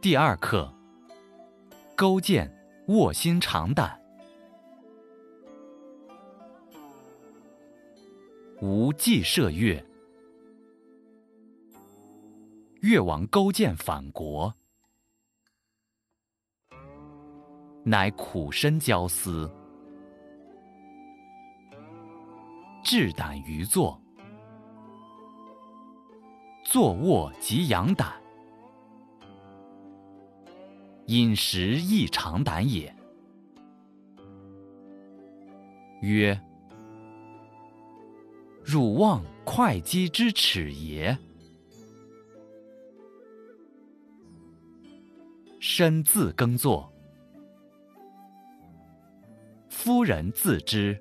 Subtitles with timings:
[0.00, 0.72] 第二课，
[1.96, 2.48] 勾践
[2.86, 4.00] 卧薪尝胆。
[8.60, 9.84] 吴计射越，
[12.80, 14.54] 越王勾践反国，
[17.82, 19.50] 乃苦身交思，
[22.84, 24.00] 志胆于坐，
[26.64, 28.12] 坐卧即养胆，
[31.08, 32.94] 饮食亦常胆也。
[36.00, 36.38] 曰。
[38.62, 41.16] 汝望会稽之耻也。
[45.58, 46.92] 身自耕作，
[49.70, 51.00] 夫人自知，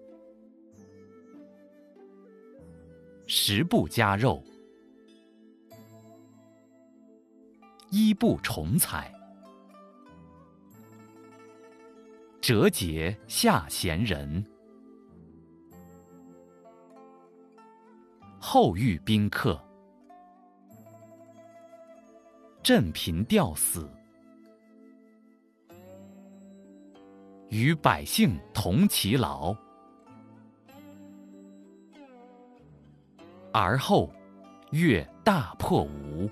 [3.25, 4.41] 食不加肉，
[7.91, 9.13] 衣不重彩，
[12.47, 14.41] 折节下贤人。
[18.39, 19.61] 后遇宾客，
[22.63, 23.91] 振贫吊死，
[27.49, 29.53] 与百姓同其劳。
[33.51, 34.09] 而后
[34.71, 36.31] 越大破吴。